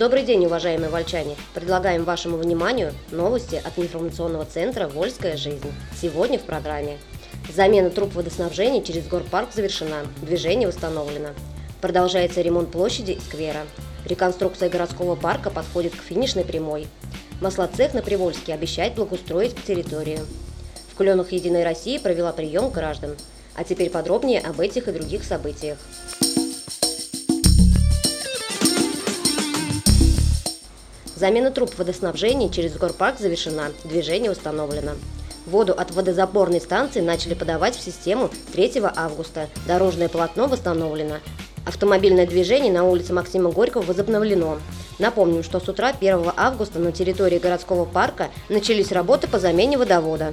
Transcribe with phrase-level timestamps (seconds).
[0.00, 1.36] Добрый день, уважаемые вольчане!
[1.52, 5.70] Предлагаем вашему вниманию новости от информационного центра «Вольская жизнь».
[6.00, 6.96] Сегодня в программе.
[7.54, 11.34] Замена труб водоснабжения через горпарк завершена, движение восстановлено.
[11.82, 13.60] Продолжается ремонт площади и сквера.
[14.06, 16.86] Реконструкция городского парка подходит к финишной прямой.
[17.42, 20.20] Маслоцех на Привольске обещает благоустроить территорию.
[20.94, 23.16] В Кленах «Единой России» провела прием граждан.
[23.54, 25.76] А теперь подробнее об этих и других событиях.
[31.20, 34.92] Замена труб водоснабжения через горпарк завершена, движение установлено.
[35.44, 39.50] Воду от водозаборной станции начали подавать в систему 3 августа.
[39.66, 41.16] Дорожное полотно восстановлено.
[41.66, 44.60] Автомобильное движение на улице Максима Горького возобновлено.
[44.98, 50.32] Напомним, что с утра 1 августа на территории городского парка начались работы по замене водовода.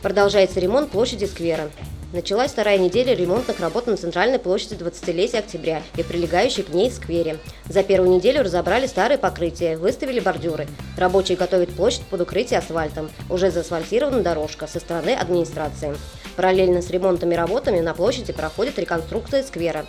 [0.00, 1.70] Продолжается ремонт площади сквера.
[2.12, 7.38] Началась вторая неделя ремонтных работ на центральной площади 20-летия октября и прилегающей к ней сквере.
[7.68, 10.66] За первую неделю разобрали старые покрытия, выставили бордюры.
[10.98, 13.12] Рабочие готовят площадь под укрытие асфальтом.
[13.28, 15.94] Уже заасфальтирована дорожка со стороны администрации.
[16.34, 19.86] Параллельно с ремонтными работами на площади проходит реконструкция сквера.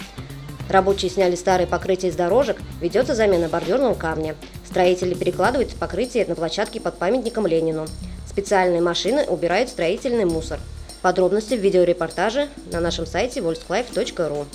[0.70, 4.36] Рабочие сняли старые покрытия из дорожек, ведется замена бордюрного камня.
[4.64, 7.88] Строители перекладывают покрытие на площадке под памятником Ленину.
[8.30, 10.60] Специальные машины убирают строительный мусор.
[11.02, 14.46] Подробности в видеорепортаже на нашем сайте volsklife.ru.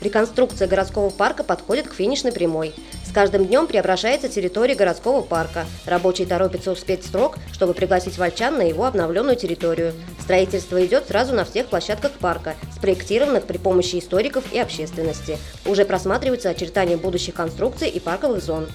[0.00, 2.74] Реконструкция городского парка подходит к финишной прямой.
[3.06, 5.66] С каждым днем преображается территория городского парка.
[5.84, 9.92] Рабочие торопятся успеть срок, чтобы пригласить вольчан на его обновленную территорию.
[10.18, 15.36] Строительство идет сразу на всех площадках парка, спроектированных при помощи историков и общественности.
[15.66, 18.68] Уже просматриваются очертания будущих конструкций и парковых зон.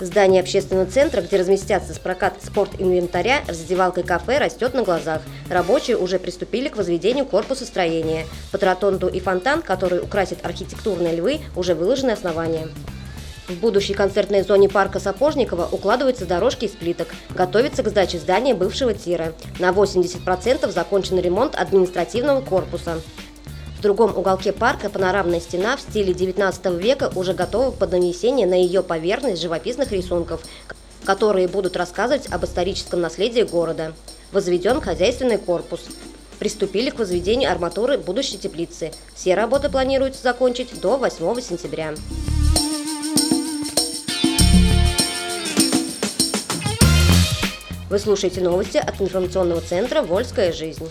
[0.00, 5.22] Здание общественного центра, где разместятся с прокат спорт-инвентаря, раздевалка и кафе растет на глазах.
[5.48, 8.26] Рабочие уже приступили к возведению корпуса строения.
[8.50, 12.68] По тротонту и фонтан, который украсит архитектурные львы, уже выложены основания.
[13.46, 17.08] В будущей концертной зоне парка Сапожникова укладываются дорожки из плиток.
[17.30, 19.32] Готовится к сдаче здания бывшего тира.
[19.60, 23.00] На 80% закончен ремонт административного корпуса
[23.84, 28.82] другом уголке парка панорамная стена в стиле 19 века уже готова под нанесение на ее
[28.82, 30.40] поверхность живописных рисунков,
[31.04, 33.92] которые будут рассказывать об историческом наследии города.
[34.32, 35.82] Возведен хозяйственный корпус.
[36.38, 38.90] Приступили к возведению арматуры будущей теплицы.
[39.14, 41.94] Все работы планируется закончить до 8 сентября.
[47.90, 50.88] Вы слушаете новости от информационного центра «Вольская жизнь».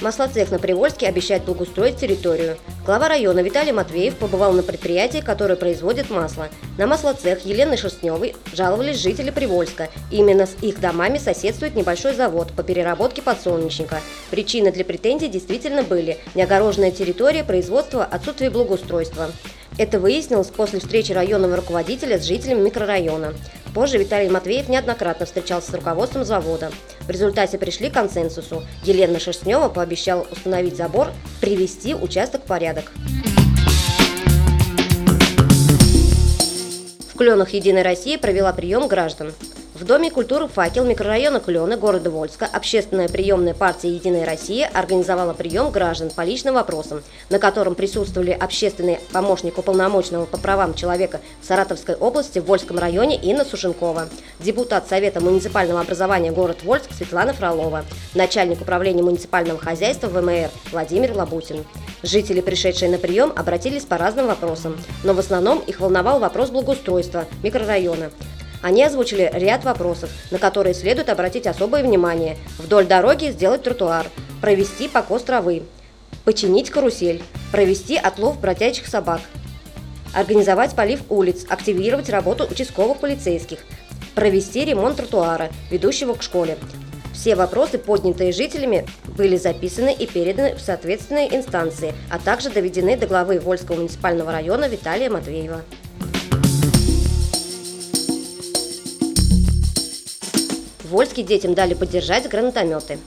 [0.00, 2.56] Маслоцех на Привольске обещает благоустроить территорию.
[2.84, 6.48] Глава района Виталий Матвеев побывал на предприятии, которое производит масло.
[6.78, 9.88] На маслоцех Елены Шерстневой жаловались жители Привольска.
[10.10, 14.00] Именно с их домами соседствует небольшой завод по переработке подсолнечника.
[14.30, 19.30] Причины для претензий действительно были– неогороженная территория, производства, отсутствие благоустройства.
[19.76, 23.34] Это выяснилось после встречи районного руководителя с жителями микрорайона.
[23.74, 26.70] Позже Виталий Матвеев неоднократно встречался с руководством завода.
[27.00, 28.62] В результате пришли к консенсусу.
[28.84, 31.08] Елена Шерстнева пообещала установить забор,
[31.40, 32.92] привести участок в порядок.
[37.12, 39.32] В Кленах «Единой России» провела прием граждан.
[39.74, 45.72] В Доме культуры «Факел» микрорайона Клены города Вольска общественная приемная партия «Единая Россия» организовала прием
[45.72, 51.96] граждан по личным вопросам, на котором присутствовали общественный помощник уполномоченного по правам человека в Саратовской
[51.96, 54.08] области в Вольском районе Инна Сушенкова,
[54.38, 61.64] депутат Совета муниципального образования город Вольск Светлана Фролова, начальник управления муниципального хозяйства ВМР Владимир Лабутин.
[62.04, 67.24] Жители, пришедшие на прием, обратились по разным вопросам, но в основном их волновал вопрос благоустройства
[67.42, 68.12] микрорайона.
[68.64, 72.38] Они озвучили ряд вопросов, на которые следует обратить особое внимание.
[72.56, 74.06] Вдоль дороги сделать тротуар,
[74.40, 75.64] провести покос травы,
[76.24, 77.22] починить карусель,
[77.52, 79.20] провести отлов бродячих собак,
[80.14, 83.58] организовать полив улиц, активировать работу участковых полицейских,
[84.14, 86.56] провести ремонт тротуара, ведущего к школе.
[87.12, 93.06] Все вопросы, поднятые жителями, были записаны и переданы в соответственные инстанции, а также доведены до
[93.06, 95.60] главы Вольского муниципального района Виталия Матвеева.
[100.94, 103.00] Вольске детям дали поддержать гранатометы.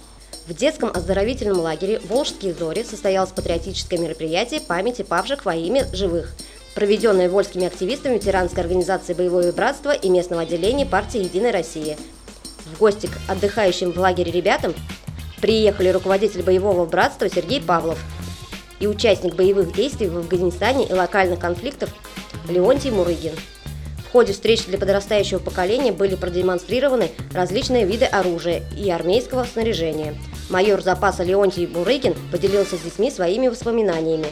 [0.45, 6.33] В детском оздоровительном лагере «Волжские зори» состоялось патриотическое мероприятие памяти павших во имя живых,
[6.75, 11.95] проведенное вольскими активистами ветеранской организации «Боевое братство» и местного отделения партии «Единая Россия».
[12.65, 14.75] В гости к отдыхающим в лагере ребятам
[15.39, 18.03] приехали руководитель боевого братства Сергей Павлов
[18.81, 21.91] и участник боевых действий в Афганистане и локальных конфликтов
[22.49, 23.33] Леонтий Мурыгин.
[24.17, 30.15] Ходе встреч для подрастающего поколения были продемонстрированы различные виды оружия и армейского снаряжения.
[30.49, 34.25] Майор запаса Леонтий Бурыкин поделился с детьми своими воспоминаниями.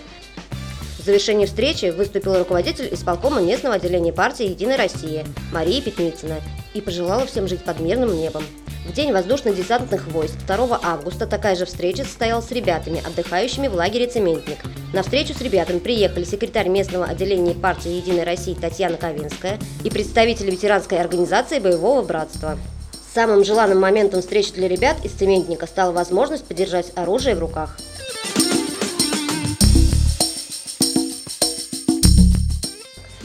[0.98, 5.24] В завершении встречи выступил руководитель исполкома местного отделения партии «Единая Россия»
[5.54, 6.38] Мария Пятницына
[6.74, 8.44] и пожелала всем жить под мирным небом.
[8.86, 14.06] В день воздушно-десантных войск 2 августа такая же встреча состоялась с ребятами, отдыхающими в лагере
[14.06, 14.60] «Цементник».
[14.94, 20.52] На встречу с ребятами приехали секретарь местного отделения партии «Единая Россия» Татьяна Ковинская и представитель
[20.52, 22.60] ветеранской организации «Боевого братства».
[23.14, 27.78] Самым желанным моментом встречи для ребят из «Цементника» стала возможность подержать оружие в руках.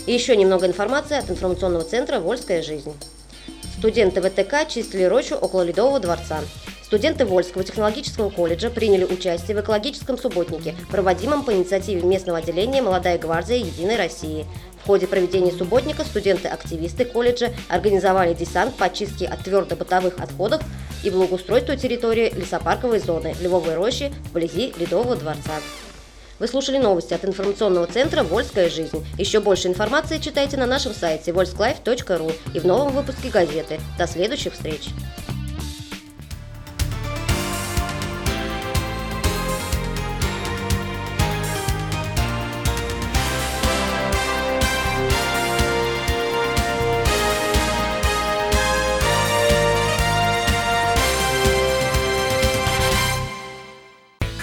[0.06, 2.94] И еще немного информации от информационного центра «Вольская жизнь».
[3.80, 6.40] Студенты ВТК чистили рощу около Ледового дворца.
[6.82, 13.16] Студенты Вольского технологического колледжа приняли участие в экологическом субботнике, проводимом по инициативе местного отделения «Молодая
[13.16, 14.44] гвардия Единой России».
[14.82, 20.60] В ходе проведения субботника студенты-активисты колледжа организовали десант по очистке от твердо-бытовых отходов
[21.02, 25.54] и благоустройству территории лесопарковой зоны Львовой рощи вблизи Ледового дворца.
[26.40, 29.06] Вы слушали новости от информационного центра «Вольская жизнь».
[29.18, 33.78] Еще больше информации читайте на нашем сайте volsklife.ru и в новом выпуске газеты.
[33.98, 34.88] До следующих встреч!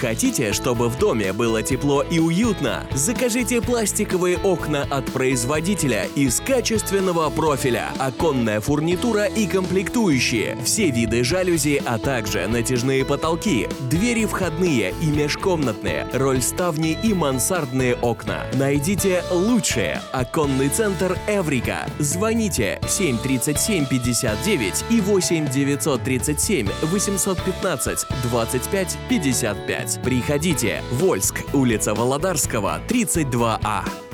[0.00, 2.86] Хотите, чтобы в доме было тепло и уютно?
[2.94, 11.82] Закажите пластиковые окна от производителя из качественного профиля, оконная фурнитура и комплектующие, все виды жалюзи,
[11.84, 18.46] а также натяжные потолки, двери входные и межкомнатные, рольставни и мансардные окна.
[18.54, 20.00] Найдите лучшее.
[20.12, 21.88] Оконный центр Эврика.
[21.98, 29.87] Звоните 737 59 и 8 937 815 25 55.
[30.02, 30.82] Приходите.
[30.92, 34.07] Вольск, улица Володарского, 32А.